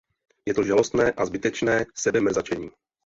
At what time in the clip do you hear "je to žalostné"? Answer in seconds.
0.45-1.11